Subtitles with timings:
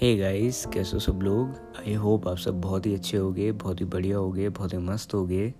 [0.00, 1.48] Hey guys कैसे सब लोग?
[1.78, 5.14] आई होप आप सब बहुत ही अच्छे होगे, बहुत ही बढ़िया होगे, बहुत ही मस्त
[5.14, 5.52] होगे।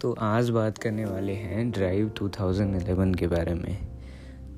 [0.00, 3.76] तो आज बात करने वाले हैं ड्राइव 2011 के बारे में।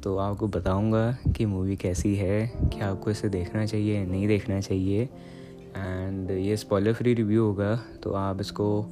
[0.03, 5.03] तो आपको बताऊँगा कि मूवी कैसी है, क्या आपको इसे देखना चाहिए, नहीं देखना चाहिए।
[5.77, 8.83] एंड ये स्पॉलर फ्री रिव्यू होगा तो आप इसको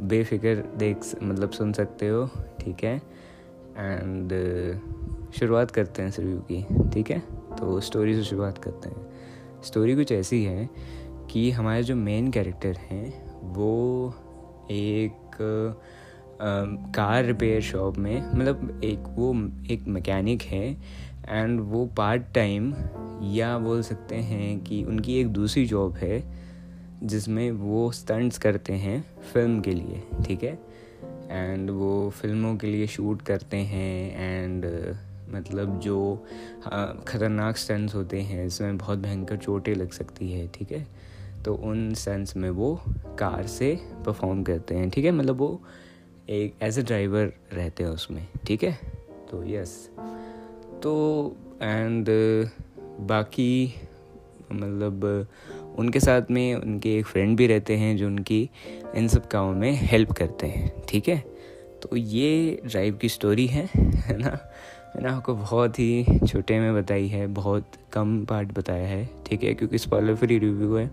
[0.00, 2.26] बेफिक्र देख मतलब सुन सकते हो,
[2.60, 2.96] ठीक है?
[3.76, 4.32] एंड
[5.38, 7.18] शुरुआत करते हैं इस रिव्यू की, ठीक है?
[7.58, 9.12] तो स्टोरी से शुरुआत करते हैं।
[9.64, 10.68] स्टोरी कुछ ऐसी है
[11.30, 13.24] कि हमारे जो मेन कैरेक्टर हैं,
[13.54, 14.14] वो
[14.70, 15.12] एक
[16.96, 19.34] कार रिपेयर शॉप में मतलब एक वो,
[19.70, 20.76] एक मैकेनिक है
[21.28, 22.74] एंड वो पार्ट टाइम
[23.22, 26.44] या बोल सकते हैं कि उनकी एक दूसरी जॉब है
[27.02, 30.58] जिसमें वो स्टंट्स करते हैं फ़िल्म के लिए, ठीक है?
[31.30, 34.64] एंड वो फ़िल्मों के लिए शूट करते हैं एंड
[35.30, 36.26] मतलब जो
[37.08, 40.86] ख़तरनाक स्टंट्स होते हैं, इसमें बहुत भयंकर चोटें लग सकती है, ठीक है?
[41.44, 42.74] तो उन स्टंट्स में वो
[43.18, 43.74] कार से
[44.06, 45.10] परफॉर्म करते हैं, ठीक है?
[45.10, 45.60] मतलब वो
[46.30, 48.78] एक एज ए ड्राइवर रहते हैं उसमें, ठीक है?
[49.30, 49.90] तो यस
[50.82, 52.06] तो एंड
[53.00, 53.74] बाकी
[54.52, 55.26] मतलब
[55.78, 58.50] उनके साथ में उनके एक फ्रेंड भी रहते हैं, जो उनकी
[58.94, 61.18] इन सब कामों में हेल्प करते हैं, ठीक है?
[61.82, 64.38] तो ये ड्राइव की स्टोरी है है ना?
[64.96, 69.54] मैंने आपको बहुत ही छोटे में बताई है, बहुत कम पार्ट बताया है, ठीक है?
[69.54, 70.90] क्योंकि स्पॉइलर फ्री रिव्यू है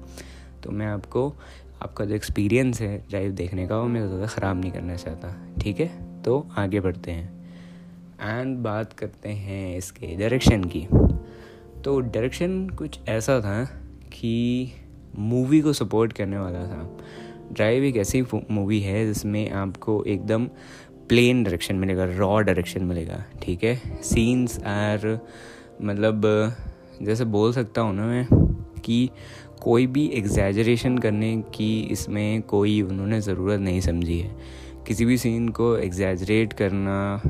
[0.63, 1.27] तो मैं आपको,
[1.81, 5.79] आपका जो एक्सपीरियंस है ड्राइव देखने का, वो मैं ज़्यादा ख़राब नहीं करना चाहता, ठीक
[5.79, 5.87] है?
[6.23, 7.29] तो आगे बढ़ते हैं।
[8.21, 10.85] एंड बात करते हैं इसके डायरेक्शन की।
[11.83, 13.63] तो डायरेक्शन कुछ ऐसा था
[14.13, 14.71] कि
[15.19, 16.97] मूवी को सपोर्ट करने वाला था।
[17.51, 20.47] ड्राइव एक ऐसी मूवी है जिसमें आपको एकदम
[21.09, 23.75] प्लेन डायरेक्शन मिलेगा रॉ डायरेक्शन मिलेगा, ठीक है?
[24.03, 25.19] सीन्स आर
[25.83, 26.21] मतलब
[27.01, 28.25] जैसे बोल सकता हूँ ना मैं
[28.81, 29.09] कि
[29.61, 34.35] कोई भी एग्जैजरेशन करने की इसमें कोई उन्होंने ज़रूरत नहीं समझी है।
[34.87, 37.21] किसी भी सीन को एग्जैजरेट करना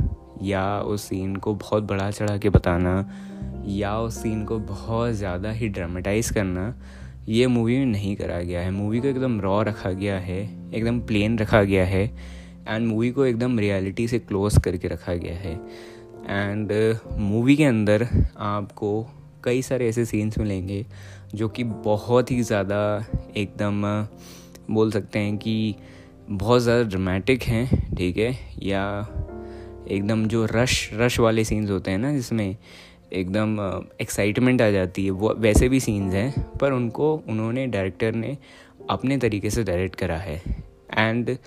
[0.43, 2.93] या उस सीन को बहुत बड़ा चढ़ा के बताना
[3.67, 6.73] या उस सीन को बहुत ज़्यादा ही ड्रामेटाइज करना,
[7.29, 10.39] ये मूवी में नहीं करा गया है। मूवी को एकदम रॉ रखा गया है,
[10.73, 12.05] एकदम प्लेन रखा गया है।
[12.67, 15.53] एंड मूवी को एकदम रियलिटी से क्लोज करके रखा गया है।
[16.29, 16.71] एंड
[17.17, 18.07] मूवी uh, के अंदर
[18.37, 19.07] आपको
[19.43, 20.85] कई सारे ऐसे सीन्स मिलेंगे
[21.35, 23.05] जो कि बहुत ही ज़्यादा
[23.37, 24.07] एकदम uh,
[24.71, 25.75] बोल सकते हैं कि
[26.29, 28.37] बहुत ज़्यादा ड्रामेटिक हैं ठीक है?
[28.63, 29.07] या
[29.87, 32.57] एकदम जो रश रश वाले सीन्स होते हैं ना जिसमें
[33.13, 33.57] एकदम
[34.01, 38.37] एक्साइटमेंट uh, आ जाती है वो वैसे भी सीन्स हैं पर उनको उन्होंने डायरेक्टर ने
[38.89, 40.41] अपने तरीके से डायरेक्ट करा है।
[40.97, 41.37] And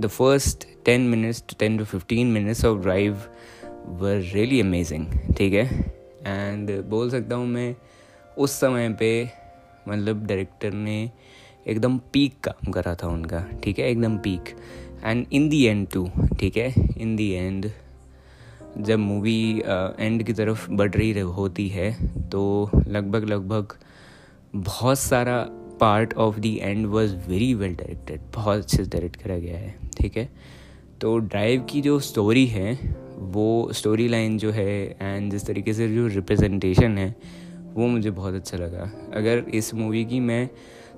[0.00, 3.28] the first 10 minutes to 10 to 15 minutes of drive
[4.00, 5.04] were really amazing,
[5.36, 5.64] ठीक है?
[6.26, 7.74] एंड बोल सकता हूँ मैं,
[8.38, 9.10] उस समय पे
[9.88, 11.10] मतलब डायरेक्टर ने
[11.66, 13.90] एकदम पीक काम करा था उनका, ठीक है?
[13.90, 14.54] एकदम peak
[15.04, 16.08] and in the end too
[16.40, 16.72] ठीक है?
[16.98, 17.70] इन दी एंड
[18.78, 19.62] जब मूवी
[19.98, 21.90] एंड की तरफ़ बढ़ रही होती है
[22.30, 23.74] तो लगभग लगभग
[24.54, 25.46] बहुत सारा
[25.80, 29.74] part of the end was very well directed बहुत अच्छे से डायरेक्ट करा गया है,
[30.00, 30.28] ठीक है?
[31.00, 35.94] तो ड्राइव की जो स्टोरी है, वो स्टोरी लाइन जो है एंड जिस तरीके से
[35.94, 37.14] जो रिप्रेजेंटेशन है,
[37.74, 40.48] वो मुझे बहुत अच्छा लगा। अगर इस मूवी की मैं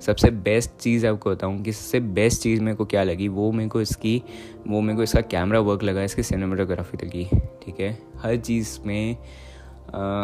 [0.01, 3.69] सबसे बेस्ट चीज़ आपको बताऊँ कि सबसे बेस्ट चीज़ मेरे को क्या लगी, वो मेरे
[3.69, 4.23] को इसकी,
[4.69, 7.99] वो मेरे को इसका कैमरा वर्क लगा, इसकी सिनेमाटोग्राफी लगी, ठीक है?
[8.17, 9.17] हर चीज़ में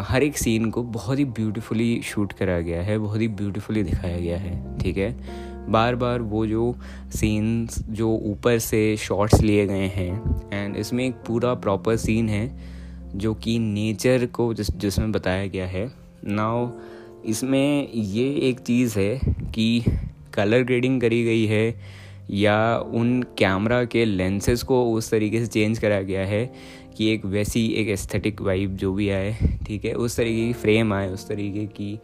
[0.03, 4.19] हर एक सीन को बहुत ही ब्यूटीफुली शूट करा गया है, बहुत ही ब्यूटीफुली दिखाया
[4.19, 5.15] गया है, ठीक है?
[5.69, 6.75] बार बार वो जो
[7.11, 12.49] सीन्स जो ऊपर से शॉट्स लिए गए हैं एंड इसमें एक पूरा प्रॉपर सीन है,
[13.15, 15.91] जो कि नेचर को जिस, जिसमें बताया गया है।
[16.25, 16.69] नाउ
[17.25, 19.19] इसमें ये एक चीज़ है
[19.55, 19.83] कि
[20.33, 21.97] कलर ग्रेडिंग करी गई है,
[22.31, 26.45] या उन कैमरा के लेंसेज को उस तरीके से चेंज करा गया है
[26.97, 29.93] कि एक वैसी एक एस्थेटिक वाइब जो भी आए, ठीक है?
[29.93, 31.99] उस तरीके की फ्रेम आए, उस तरीके की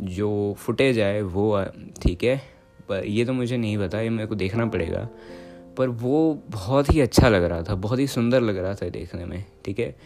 [0.00, 1.64] जो फुटेज आए, वो
[2.02, 2.42] ठीक है?
[2.88, 5.08] पर ये तो मुझे नहीं पता, ये मेरे को देखना पड़ेगा।
[5.76, 9.24] पर वो बहुत ही अच्छा लग रहा था, बहुत ही सुंदर लग रहा था देखने
[9.24, 9.96] में, ठीक है?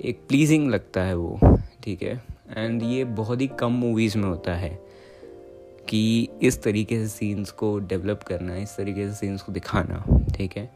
[0.00, 1.40] एक प्लीजिंग लगता है वो,
[1.84, 2.22] ठीक है?
[2.56, 4.78] एंड ये बहुत ही कम मूवीज़ में होता है
[5.88, 10.04] कि इस तरीके से सीन्स को डेवलप करना, इस तरीके से सीन्स को दिखाना,
[10.36, 10.70] ठीक है?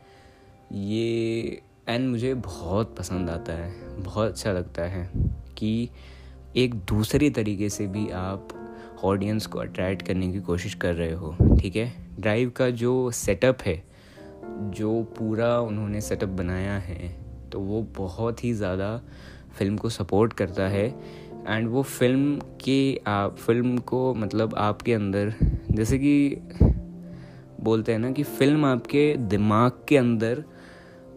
[0.73, 5.08] ये एंड मुझे बहुत पसंद आता है, बहुत अच्छा लगता है
[5.58, 5.88] कि
[6.56, 8.48] एक दूसरे तरीके से भी आप
[9.04, 11.92] ऑडियंस को अट्रैक्ट करने की कोशिश कर रहे हो, ठीक है?
[12.20, 13.82] ड्राइव का जो सेटअप है,
[14.48, 17.08] जो पूरा उन्होंने सेटअप बनाया है
[17.52, 18.96] तो वो बहुत ही ज़्यादा
[19.58, 20.86] फ़िल्म को सपोर्ट करता है।
[21.46, 25.34] एंड वो फ़िल्म के आप फ़िल्म को मतलब आपके अंदर,
[25.70, 26.36] जैसे कि
[27.60, 30.44] बोलते हैं ना कि फ़िल्म आपके दिमाग के अंदर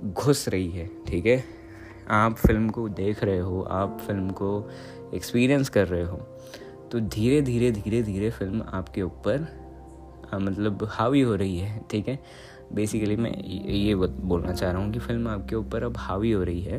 [0.03, 1.44] घुस रही है, ठीक है?
[2.09, 4.69] आप फ़िल्म को देख रहे हो, आप फ़िल्म को
[5.13, 6.17] एक्सपीरियंस कर रहे हो
[6.91, 9.47] तो धीरे धीरे धीरे धीरे फ़िल्म आपके ऊपर
[10.33, 12.19] मतलब हावी हो रही है, ठीक है?
[12.73, 16.61] बेसिकली मैं ये बोलना चाह रहा हूँ कि फ़िल्म आपके ऊपर अब हावी हो रही
[16.61, 16.77] है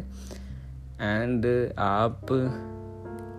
[1.00, 1.46] एंड
[1.78, 2.26] आप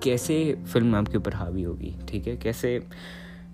[0.04, 0.38] कैसे
[0.74, 2.36] फ़िल्म आपके ऊपर हावी होगी, ठीक है?
[2.38, 2.82] कैसे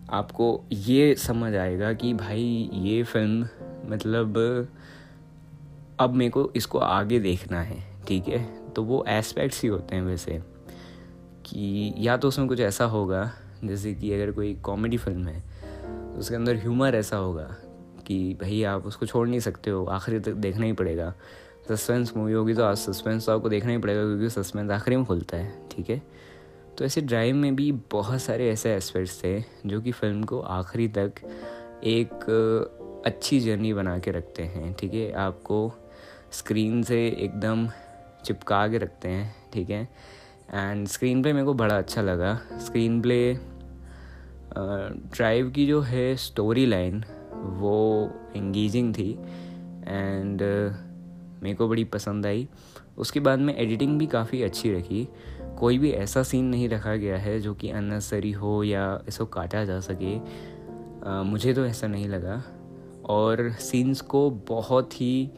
[0.09, 3.47] आपको ये समझ आएगा कि भाई ये फ़िल्म
[3.91, 4.37] मतलब
[5.99, 7.77] अब मेरे को इसको आगे देखना है,
[8.07, 8.43] ठीक है?
[8.73, 10.41] तो वो एस्पेक्ट्स ही होते हैं वैसे,
[11.45, 13.31] कि या तो उसमें कुछ ऐसा होगा,
[13.63, 15.39] जैसे कि अगर कोई कॉमेडी फ़िल्म है
[16.13, 17.43] तो उसके अंदर ह्यूमर ऐसा होगा
[18.07, 21.13] कि भाई आप उसको छोड़ नहीं सकते हो, आखिरी तक देखना ही पड़ेगा।
[21.69, 25.05] सस्पेंस मूवी होगी तो आज सस्पेंस तो आपको देखना ही पड़ेगा, क्योंकि सस्पेंस आखिरी में
[25.05, 26.01] खुलता है, ठीक है?
[26.77, 30.87] तो ऐसे ड्राइव में भी बहुत सारे ऐसे एस्पेक्ट्स थे, जो कि फ़िल्म को आखिरी
[30.87, 31.13] तक
[31.83, 35.11] एक अच्छी जर्नी बना के रखते हैं, ठीक है?
[35.13, 35.71] आपको
[36.31, 37.67] स्क्रीन से एकदम
[38.25, 39.89] चिपका के रखते हैं ठीक है?
[40.53, 43.33] एंड स्क्रीन प्ले मेरे को बड़ा अच्छा लगा। स्क्रीन प्ले
[45.15, 49.11] ड्राइव की जो है स्टोरी लाइन वो इंगेजिंग थी।
[49.87, 50.41] एंड
[51.43, 52.47] मेरे को बड़ी पसंद आई।
[52.97, 55.07] उसके बाद में एडिटिंग भी काफ़ी अच्छी रखी।
[55.59, 59.65] कोई भी ऐसा सीन नहीं रखा गया है जो कि अननेसरी हो या इसको काटा
[59.65, 60.17] जा सके।
[61.09, 62.43] आ, मुझे तो ऐसा नहीं लगा।
[63.05, 65.31] और सीन्स को बहुत ही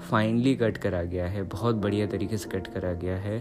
[0.00, 3.38] फाइनली कट करा गया है, बहुत बढ़िया तरीके से कट करा गया है।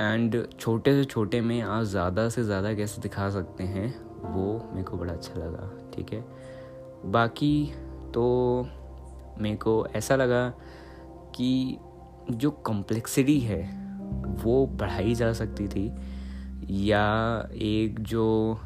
[0.00, 3.88] एंड छोटे से छोटे में आप ज़्यादा से ज़्यादा कैसे दिखा सकते हैं,
[4.24, 6.24] वो मेरे को बड़ा अच्छा लगा, ठीक है?
[7.04, 7.72] बाकी
[8.14, 8.66] तो
[9.38, 10.48] मेरे को ऐसा लगा
[11.36, 11.78] कि
[12.30, 13.62] जो कम्प्लेक्सिटी है,
[14.44, 15.86] वो बढ़ाई जा सकती थी,
[16.70, 18.60] या एक जो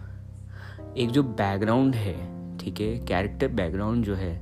[0.97, 2.17] एक जो बैकग्राउंड है,
[2.59, 2.99] ठीक है?
[2.99, 4.35] कैरेक्टर बैकग्राउंड जो है,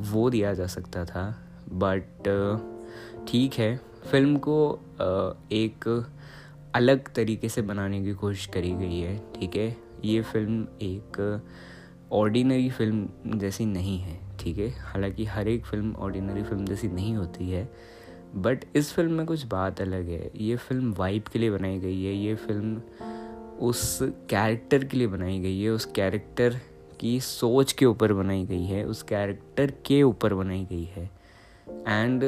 [0.00, 2.28] वो दिया जा सकता था। बट
[3.28, 3.76] ठीक है।
[4.10, 4.56] फ़िल्म को
[5.52, 5.88] एक
[6.74, 11.40] अलग तरीके से बनाने की कोशिश करी गई है, ठीक है। ये फ़िल्म एक
[12.12, 17.14] ऑर्डिनरी फ़िल्म जैसी नहीं है, ठीक है। हालाँकि हर एक फ़िल्म ऑर्डिनरी फ़िल्म जैसी नहीं
[17.16, 17.68] होती है
[18.36, 22.04] बट इस फ़िल्म में कुछ बात अलग है। ये फ़िल्म वाइब के लिए बनाई गई
[22.04, 22.80] है, ये फ़िल्म
[23.60, 23.98] उस
[24.30, 26.60] कैरेक्टर के लिए बनाई गई है, उस कैरेक्टर
[27.00, 31.10] की सोच के ऊपर बनाई गई है, उस कैरेक्टर के ऊपर बनाई गई है।
[31.68, 32.24] एंड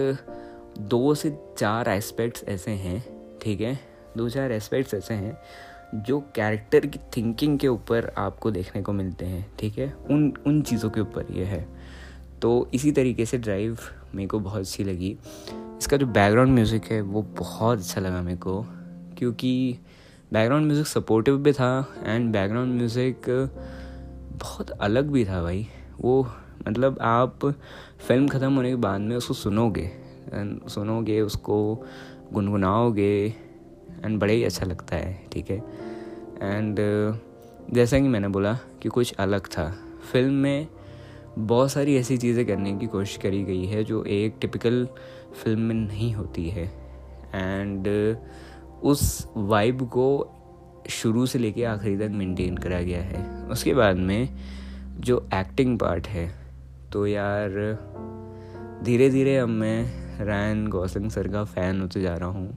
[0.80, 3.04] दो से चार एस्पेक्ट्स ऐसे हैं,
[3.42, 3.78] ठीक है?
[4.16, 5.36] दो चार एस्पेक्ट्स ऐसे हैं,
[5.94, 9.92] जो कैरेक्टर की थिंकिंग के ऊपर आपको देखने को मिलते हैं, ठीक है?
[10.10, 11.66] उन उन चीज़ों के ऊपर ये है।
[12.42, 13.78] तो इसी तरीके से ड्राइव
[14.14, 15.16] मेरे को बहुत अच्छी लगी।
[15.78, 18.62] इसका जो बैकग्राउंड म्यूज़िक है, वो बहुत अच्छा लगा मेरे को,
[19.18, 19.78] क्योंकि
[20.32, 23.50] बैकग्राउंड म्यूज़िक सपोर्टिव भी था एंड बैकग्राउंड म्यूज़िक
[24.32, 25.66] बहुत अलग भी था भाई।
[26.00, 26.26] वो
[26.68, 27.44] मतलब आप
[28.08, 29.82] फ़िल्म ख़त्म होने के बाद में उसको सुनोगे
[30.32, 31.84] एंड सुनोगे, उसको
[32.32, 33.34] गुनगुनाओगे
[34.04, 35.56] एंड बड़े ही अच्छा लगता है, ठीक है?
[36.42, 36.76] एंड
[37.74, 39.68] जैसा कि मैंने बोला कि कुछ अलग था।
[40.12, 40.66] फ़िल्म में
[41.38, 44.86] बहुत सारी ऐसी चीज़ें करने की कोशिश करी गई है जो एक टिपिकल
[45.42, 46.64] फ़िल्म में नहीं होती है।
[47.34, 47.88] एंड
[48.82, 50.32] उस वाइब को
[50.90, 54.28] शुरू से लेके आखिरी तक मेंटेन करा गया है। उसके बाद में
[55.00, 56.45] जो एक्टिंग पार्ट है
[56.96, 57.50] तो यार
[58.84, 62.48] धीरे धीरे अब मैं रैन गौसलिंग सर का फ़ैन होते जा रहा हूँ।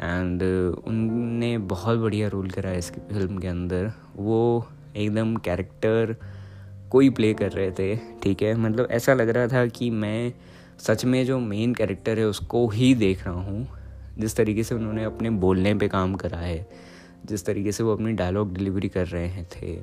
[0.00, 0.42] एंड
[0.86, 4.66] उनने बहुत बढ़िया रोल करा है इस फ़िल्म के अंदर। वो
[4.96, 6.14] एकदम कैरेक्टर
[6.90, 8.54] कोई प्ले कर रहे थे, ठीक है?
[8.54, 10.32] मतलब ऐसा लग रहा था कि मैं
[10.78, 13.68] सच में जो मेन कैरेक्टर है उसको ही देख रहा हूँ।
[14.18, 16.66] जिस तरीके से उन्होंने अपने बोलने पे काम करा है,
[17.26, 19.76] जिस तरीके से वो अपनी डायलॉग डिलीवरी कर रहे हैं थे।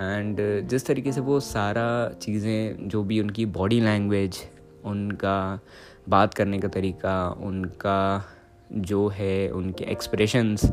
[0.00, 0.36] एंड
[0.68, 4.38] जिस तरीके से वो सारा चीज़ें जो भी उनकी बॉडी लैंग्वेज
[4.84, 5.60] उनका
[6.08, 8.24] बात करने का तरीका उनका
[8.72, 10.64] जो है उनके एक्सप्रेशंस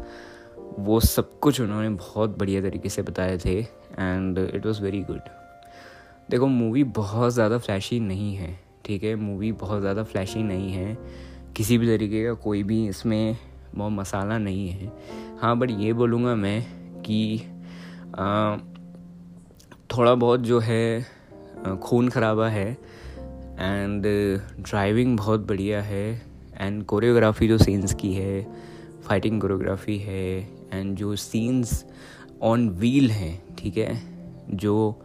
[0.80, 5.30] वो सब कुछ उन्होंने बहुत बढ़िया तरीके से बताए थे। And it was very good
[6.30, 9.16] देखो मूवी बहुत ज़्यादा फ्लैशी नहीं है ठीक है?
[9.16, 10.98] मूवी बहुत ज़्यादा फ्लैशी नहीं है।
[11.58, 13.38] किसी भी तरीके का कोई भी इसमें
[13.76, 14.92] बहुत मसाला नहीं है।
[15.42, 16.62] हाँ बट ये बोलूँगा मैं
[17.02, 17.42] कि
[18.18, 18.58] आ,
[19.98, 21.06] थोड़ा बहुत जो है
[21.84, 22.72] खून खराबा है
[23.60, 24.04] एंड
[24.60, 26.22] ड्राइविंग बहुत बढ़िया है
[26.58, 28.48] एंड कोरियोग्राफी जो सीन्स की है
[29.06, 31.86] फाइटिंग कोरियोग्राफी है एंड जो सीन्स
[32.42, 34.02] ऑन व्हील हैं, ठीक है?
[34.50, 35.02] जो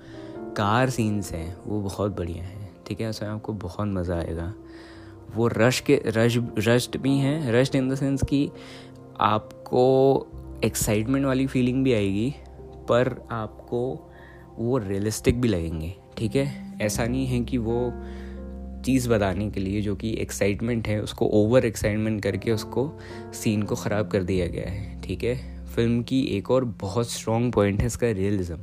[0.56, 3.08] कार सीन्स हैं, वो बहुत बढ़िया हैं, ठीक है?
[3.08, 4.52] उसमें आपको बहुत मज़ा आएगा।
[5.34, 8.50] वो रश के रश रश्ड भी हैं रश्ड इन द सेंस कि
[9.20, 9.82] आपको
[10.64, 12.34] एक्साइटमेंट वाली फीलिंग भी आएगी,
[12.88, 14.12] पर आपको
[14.58, 16.76] वो रियलिस्टिक भी लगेंगे, ठीक है?
[16.80, 17.92] ऐसा नहीं है कि वो
[18.84, 22.98] चीज़ बताने के लिए जो कि एक्साइटमेंट है, उसको ओवर एक्साइटमेंट करके उसको
[23.34, 25.64] सीन को ख़राब कर दिया गया है, ठीक है?
[25.66, 28.58] फ़िल्म की एक और बहुत स्ट्रॉन्ग पॉइंट है इसका रियलिज़म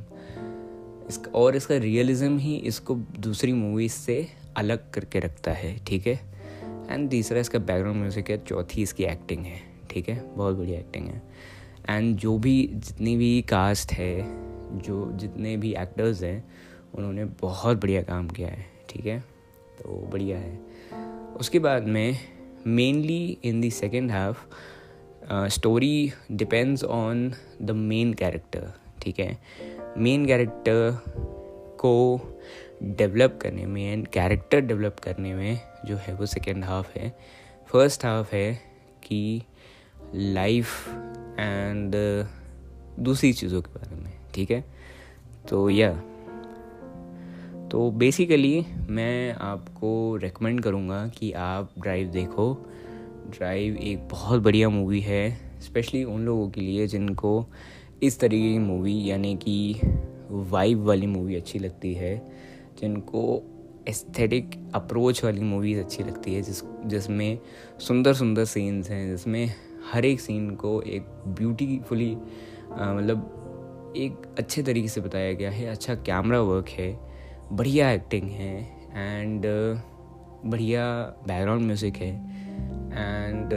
[1.08, 6.20] इसका और इसका रियलिज़म ही इसको दूसरी मूवीज़ से अलग करके रखता है, ठीक है?
[6.90, 9.60] एंड तीसरा इसका बैकग्राउंड म्यूज़िक है, चौथी इसकी एक्टिंग है,
[9.90, 10.36] ठीक है?
[10.36, 11.22] बहुत बढ़िया एक्टिंग है।
[11.90, 14.43] एंड जो भी जितनी भी कास्ट है
[14.74, 16.44] जो जितने भी एक्टर्स हैं,
[16.94, 19.20] उन्होंने बहुत बढ़िया काम किया है, ठीक है?
[19.78, 20.58] तो बढ़िया है।
[21.36, 22.18] उसके बाद में
[22.66, 24.38] mainly in the second half
[25.32, 29.38] story depends on the main character ठीक है?
[29.98, 30.98] मेन कैरेक्टर
[31.80, 32.20] को
[32.82, 37.18] डेवलप करने में एंड कैरेक्टर डेवलप करने में जो है, वो सेकेंड हाफ़ है।
[37.66, 38.54] फ़र्स्ट हाफ़ है
[39.02, 39.42] कि
[40.14, 40.88] लाइफ
[41.38, 41.94] एंड
[43.00, 44.64] दूसरी चीज़ों के बारे में। ठीक है?
[45.48, 45.92] तो या
[47.70, 52.52] तो बेसिकली मैं आपको रेकमेंड करूँगा कि आप ड्राइव देखो।
[53.30, 57.46] ड्राइव एक बहुत बढ़िया मूवी है स्पेशली उन लोगों के लिए जिनको
[58.02, 59.80] इस तरीके की मूवी यानी कि
[60.30, 62.16] वाइब वाली मूवी अच्छी लगती है,
[62.80, 63.42] जिनको
[63.88, 67.38] एस्थेटिक अप्रोच वाली मूवीज़ अच्छी लगती है, जिस, जिसमें
[67.78, 69.54] सुंदर सुंदर सीन्स हैं, जिसमें
[69.92, 72.14] हर एक सीन को एक ब्यूटीफुली
[72.70, 73.40] मतलब
[73.96, 76.92] एक अच्छे तरीके से बताया गया है। अच्छा कैमरा वर्क है,
[77.52, 78.56] बढ़िया एक्टिंग है
[78.92, 79.46] एंड
[80.46, 80.84] बढ़िया
[81.26, 83.50] बैकग्राउंड म्यूज़िक है एंड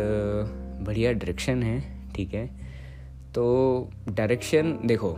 [0.85, 1.79] बढ़िया डायरेक्शन है,
[2.15, 2.45] ठीक है?
[3.35, 5.15] तो डायरेक्शन देखो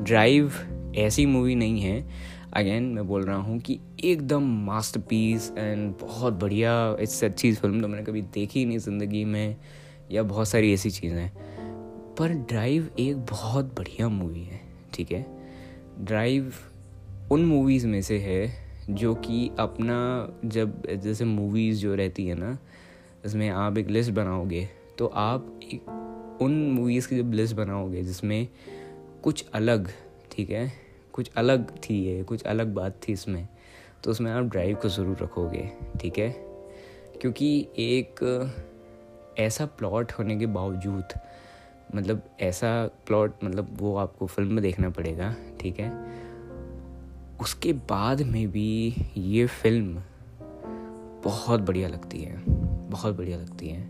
[0.00, 0.52] ड्राइव
[0.96, 2.04] ऐसी मूवी नहीं है।
[2.52, 7.80] अगेन मैं बोल रहा हूँ कि एकदम मास्टर पीस एंड बहुत बढ़िया इससे अच्छी फ़िल्म
[7.82, 9.56] तो मैंने कभी देखी नहीं ज़िंदगी में,
[10.10, 11.53] या बहुत सारी ऐसी चीज़ें।
[12.18, 14.60] पर ड्राइव एक बहुत बढ़िया मूवी है,
[14.94, 15.26] ठीक है?
[16.00, 16.52] ड्राइव
[17.32, 18.52] उन मूवीज़ में से है
[18.90, 19.96] जो कि अपना
[20.44, 22.56] जब जैसे मूवीज़ जो रहती है ना
[23.24, 24.68] इसमें आप एक लिस्ट बनाओगे
[24.98, 28.48] तो आप एक उन मूवीज़ की जब लिस्ट बनाओगे जिसमें
[29.22, 29.90] कुछ अलग,
[30.32, 30.72] ठीक है?
[31.12, 33.46] कुछ अलग थी ये, कुछ अलग बात थी इसमें
[34.04, 36.30] तो उसमें आप ड्राइव को ज़रूर रखोगे, ठीक है?
[37.20, 38.20] क्योंकि एक
[39.38, 41.14] ऐसा प्लॉट होने के बावजूद
[41.94, 45.92] मतलब ऐसा प्लॉट मतलब वो आपको फ़िल्म में देखना पड़ेगा, ठीक है?
[47.40, 50.02] उसके बाद में भी ये फ़िल्म
[51.24, 52.42] बहुत बढ़िया लगती है,
[52.90, 53.82] बहुत बढ़िया लगती है।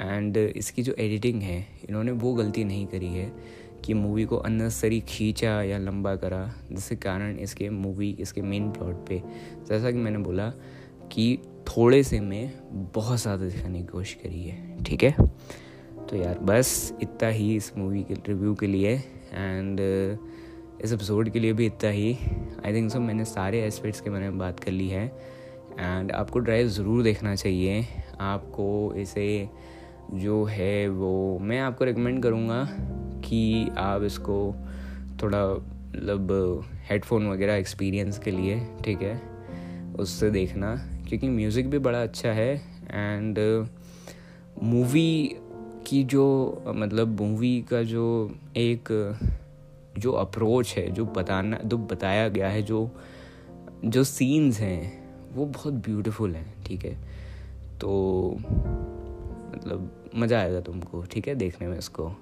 [0.00, 3.32] एंड इसकी जो एडिटिंग है, इन्होंने वो गलती नहीं करी है
[3.84, 9.06] कि मूवी को अननेसरी खींचा या लंबा करा, जिसके कारण इसके मूवी इसके मेन प्लॉट
[9.08, 9.22] पे,
[9.68, 10.48] जैसा कि मैंने बोला
[11.12, 11.38] कि
[11.68, 12.52] थोड़े से में
[12.94, 15.16] बहुत ज़्यादा दिखाने की कोशिश करी है, ठीक है?
[16.08, 18.94] तो यार, बस इतना ही इस मूवी के रिव्यू के लिए
[19.32, 19.80] एंड
[20.84, 22.12] इस एपिसोड के लिए भी इतना ही।
[22.64, 25.04] आई थिंक सो मैंने सारे एस्पेक्ट्स के बारे में बात कर ली है
[25.78, 27.86] एंड आपको ड्राइव ज़रूर देखना चाहिए।
[28.20, 29.48] आपको इसे
[30.12, 32.64] जो है वो, मैं आपको रिकमेंड करूँगा
[33.24, 34.54] कि आप इसको
[35.22, 35.44] थोड़ा
[35.88, 39.20] मतलब हेडफोन वगैरह एक्सपीरियंस के लिए, ठीक है?
[39.98, 40.74] उससे देखना,
[41.08, 42.54] क्योंकि म्यूज़िक भी बड़ा अच्छा है
[42.90, 43.38] एंड
[44.62, 45.36] मूवी
[45.88, 49.16] की जो मतलब मूवी का जो एक
[49.98, 52.90] जो अप्रोच है जो बताना जो बताया गया है जो
[53.84, 56.98] जो सीन्स हैं वो बहुत ब्यूटीफुल हैं ठीक है?
[57.80, 57.90] तो
[59.54, 62.12] मतलब मज़ा आएगा तुमको ठीक है देखने में इसको।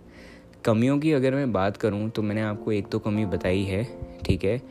[0.65, 4.45] कमियों की अगर मैं बात करूँ तो मैंने आपको एक तो कमी बताई है ठीक
[4.45, 4.63] है?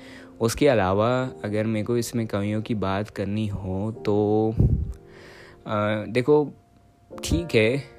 [0.42, 4.50] उसके अलावा अगर मेरे को इसमें कमियों की बात करनी हो तो
[5.68, 6.52] आ, देखो
[7.24, 7.95] ठीक है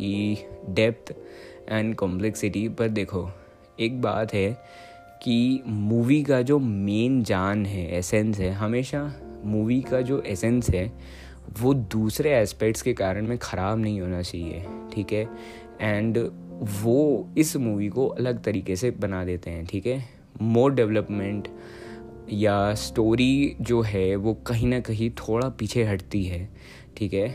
[0.00, 0.36] कि
[0.68, 1.14] डेप्थ
[1.68, 3.30] एंड कॉम्प्लेक्सिटी, पर देखो,
[3.80, 4.56] एक बात है
[5.22, 9.12] कि मूवी का जो मेन जान है एसेंस है, हमेशा
[9.44, 10.92] मूवी का जो एसेंस है,
[11.60, 14.64] वो दूसरे एस्पेक्ट्स के कारण में ख़राब नहीं होना चाहिए,
[14.94, 15.28] ठीक है?
[15.80, 16.30] एंड
[16.82, 20.04] वो इस मूवी को अलग तरीके से बना देते हैं, ठीक है?
[20.42, 21.48] मोर डेवलपमेंट
[22.32, 26.48] या स्टोरी जो है, वो कहीं ना कहीं थोड़ा पीछे हटती है।
[27.00, 27.28] ठीक है,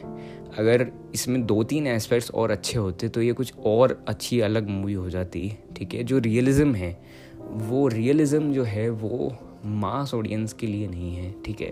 [0.58, 4.94] अगर इसमें दो तीन एस्पेक्ट्स और अच्छे होते तो ये कुछ और अच्छी अलग मूवी
[4.94, 6.04] हो जाती, ठीक है?
[6.04, 6.92] जो रियलिज़म है,
[7.40, 9.32] वो रियलिज़म जो है, वो
[9.66, 11.72] मास ऑडियंस के लिए नहीं है, ठीक है?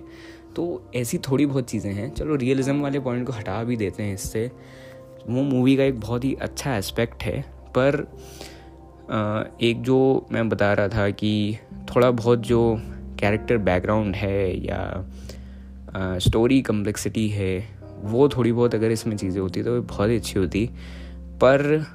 [0.56, 4.14] तो ऐसी थोड़ी बहुत चीज़ें हैं। चलो रियलिज़म वाले पॉइंट को हटा भी देते हैं
[4.14, 4.50] इससे।
[5.30, 7.42] वो मूवी का एक बहुत ही अच्छा एस्पेक्ट है,
[7.78, 8.08] पर
[9.62, 11.58] एक जो मैं बता रहा था कि
[11.96, 12.76] थोड़ा बहुत जो
[13.20, 19.82] कैरेक्टर बैकग्राउंड है या स्टोरी कम्प्लेक्सिटी है वो थोड़ी बहुत अगर इसमें चीज़ें होती तो
[19.82, 20.66] बहुत ही अच्छी होती।
[21.42, 21.86] पर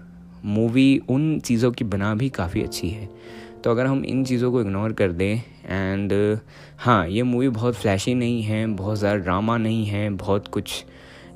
[0.46, 3.08] मूवी उन चीज़ों की बना भी काफ़ी अच्छी है।
[3.64, 6.12] तो अगर हम इन चीज़ों को इग्नोर कर दें एंड
[6.78, 10.84] हाँ ये मूवी बहुत फ्लैशी नहीं है, बहुत ज़्यादा ड्रामा नहीं है, बहुत कुछ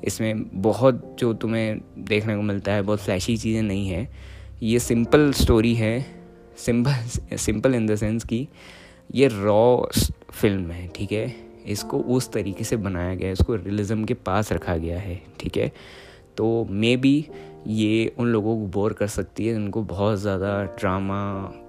[0.03, 4.07] इसमें बहुत जो तुम्हें देखने को मिलता है, बहुत फ्लैशी चीज़ें नहीं है।
[4.63, 5.99] ये सिंपल स्टोरी है
[6.57, 8.47] simple simple in the sense कि
[9.15, 9.85] ये रॉ
[10.31, 11.52] फ़िल्म है, ठीक है?
[11.67, 15.57] इसको उस तरीके से बनाया गया है, इसको रियलिज़म के पास रखा गया है, ठीक
[15.57, 15.71] है?
[16.37, 17.25] तो मे बी
[17.67, 21.21] ये उन लोगों को बोर कर सकती है, जिनको बहुत ज़्यादा ड्रामा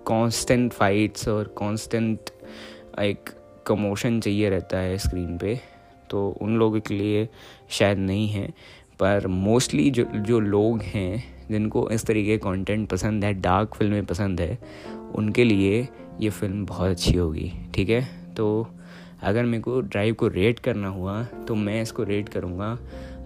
[0.06, 2.30] कांस्टेंट फाइट्स और कांस्टेंट
[3.00, 3.30] एक
[3.66, 5.58] कमोशन चाहिए रहता है स्क्रीन पे
[6.10, 7.28] तो उन लोगों के लिए
[7.70, 8.48] शायद नहीं है।
[9.00, 14.40] पर मोस्टली जो जो लोग हैं, जिनको इस तरीके कंटेंट पसंद है डार्क फ़िल्में पसंद
[14.40, 14.58] है,
[15.14, 15.88] उनके लिए
[16.20, 18.02] ये फ़िल्म बहुत अच्छी होगी, ठीक है?
[18.34, 18.66] तो
[19.24, 22.78] अगर मेरे को ड्राइव को रेट करना हुआ तो मैं इसको रेट करूँगा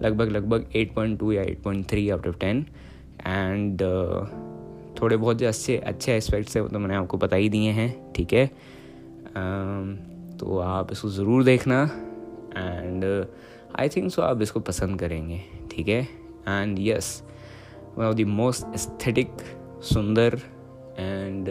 [0.03, 2.65] लगभग लगभग 8.2 या 8.3 आउट ऑफ़ 10
[3.27, 3.83] एंड
[5.03, 8.33] थोड़े बहुत अच्छे अच्छे एस्पेक्ट्स हैं वो तो मैंने आपको बता ही दिए हैं ठीक
[8.33, 8.51] है?
[9.29, 11.83] Um, तो आप इसको ज़रूर देखना।
[12.57, 13.27] एंड
[13.81, 16.03] आई थिंक सो आप इसको पसंद करेंगे ठीक है?
[16.49, 17.23] And yes
[17.99, 19.29] one of the most aesthetic
[19.83, 20.41] सुंदर
[20.99, 21.47] and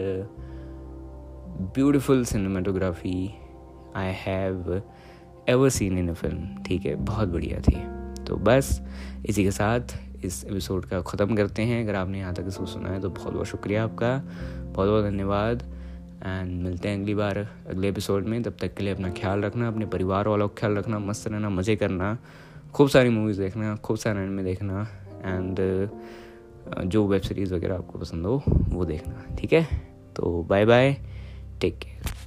[1.74, 3.34] beautiful cinematography
[3.96, 4.82] I have
[5.48, 7.76] ever seen in a film ठीक है, बहुत बढ़िया थी।
[8.24, 8.80] तो बस,
[9.26, 12.88] इसी के साथ इस एपिसोड का ख़त्म करते हैं। अगर आपने यहाँ तक इसको सुना
[12.88, 15.62] है तो बहुत बहुत शुक्रिया आपका। बहुत बहुत धन्यवाद।
[16.18, 17.38] एंड मिलते हैं अगली बार,
[17.70, 20.76] अगले एपिसोड में। तब तक के लिए अपना ख्याल रखना, अपने परिवार वालों का ख्याल
[20.76, 22.16] रखना, मस्त रहना, मज़े करना।
[22.74, 24.86] खूब सारी मूवीज़ देखना, खूब सारे में देखना।
[25.24, 25.56] एंड
[26.84, 29.66] जो वेब सीरीज़ वगैरह आपको पसंद हो, वो देखना। ठीक है?
[30.16, 30.96] तो बाय बाय
[31.60, 32.17] टेक केयर